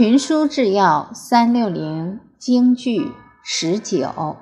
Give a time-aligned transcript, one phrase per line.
[0.00, 3.12] 群书治要三六零京剧
[3.44, 4.38] 十九。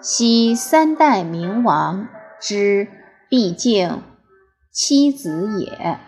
[0.00, 2.08] 昔三代明王
[2.40, 2.88] 之
[3.28, 4.02] 毕竟
[4.72, 6.00] 妻子也，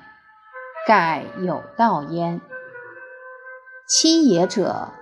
[0.86, 2.40] 盖有道焉。
[3.86, 4.94] 妻也者，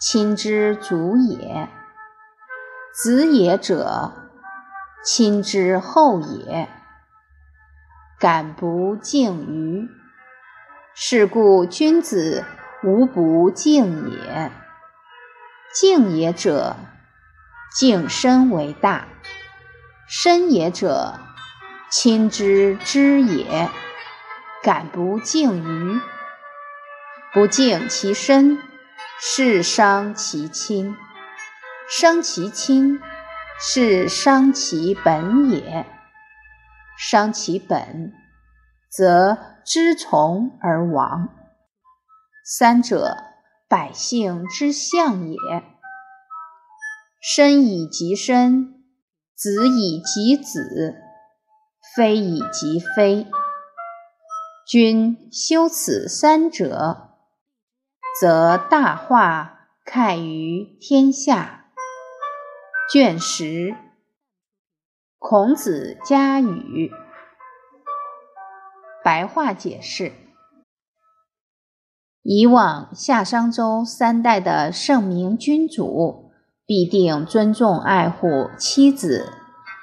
[0.00, 1.66] 亲之祖也；
[2.94, 4.12] 子也者，
[5.04, 6.68] 亲之后也。
[8.20, 9.88] 敢不敬于？
[10.94, 12.44] 是故君子
[12.82, 14.52] 无不敬也。
[15.72, 16.76] 敬也者，
[17.72, 19.06] 敬身为大；
[20.08, 21.20] 身也者，
[21.90, 23.68] 亲之知也。
[24.62, 26.00] 敢不敬于？
[27.32, 28.58] 不敬其身，
[29.18, 30.96] 是伤其亲；
[31.88, 33.00] 伤其亲，
[33.58, 35.86] 是伤其本也。
[36.98, 38.12] 伤其本。
[38.90, 41.28] 则知从而亡。
[42.44, 43.16] 三者，
[43.68, 45.38] 百姓之相也。
[47.20, 48.82] 身以及身，
[49.34, 50.96] 子以及子，
[51.94, 53.26] 非以及非。
[54.66, 57.16] 君修此三者，
[58.20, 61.66] 则大化盖于天下。
[62.92, 63.76] 卷十，
[65.18, 66.90] 孔子家语。
[69.02, 70.12] 白话解释：
[72.22, 76.30] 以往夏商周三代的圣明君主，
[76.66, 79.32] 必定尊重爱护妻子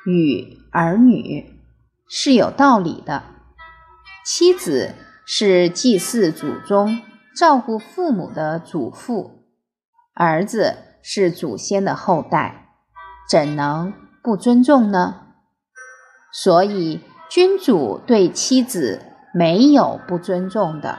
[0.06, 1.59] 与儿女，
[2.08, 3.24] 是有道理的。
[4.24, 4.94] 妻子
[5.26, 7.02] 是祭祀祖宗、
[7.36, 9.48] 照顾父母的祖父，
[10.14, 12.70] 儿子是祖先的后代，
[13.28, 15.22] 怎能不尊重呢？
[16.31, 17.02] 所以。
[17.30, 19.02] 君主对妻子
[19.38, 20.98] 没有不尊重的。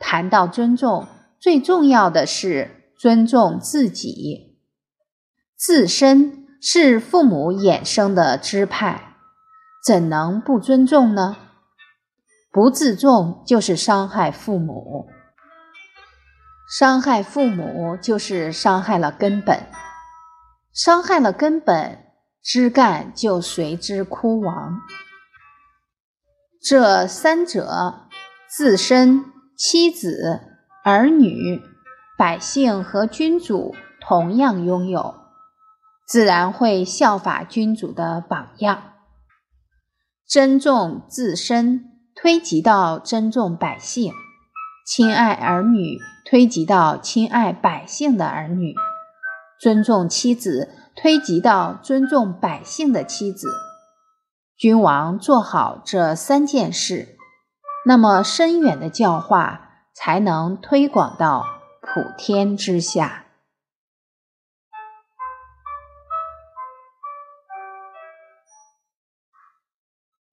[0.00, 1.06] 谈到尊重，
[1.38, 4.58] 最重要的是尊重自己。
[5.54, 9.16] 自身是父母衍生的支派，
[9.84, 11.36] 怎能不尊重呢？
[12.50, 15.10] 不自重就是伤害父母，
[16.78, 19.66] 伤害父母就是伤害了根本，
[20.72, 21.98] 伤害了根本。
[22.42, 24.80] 枝干就随之枯亡。
[26.64, 28.08] 这三者，
[28.48, 29.24] 自身、
[29.56, 30.40] 妻子、
[30.84, 31.60] 儿女、
[32.16, 35.16] 百姓和君主同样拥有，
[36.06, 38.92] 自然会效法君主的榜样。
[40.24, 41.84] 尊重自身，
[42.14, 44.12] 推及到尊重百姓；
[44.86, 48.72] 亲爱儿女，推及到亲爱百姓的儿女；
[49.60, 50.68] 尊重妻子。
[50.94, 53.48] 推及到尊重百姓的妻子，
[54.62, 57.16] 君王做好这三件事，
[57.84, 61.44] 那么深远的教化才能推广到
[61.80, 63.21] 普天之下。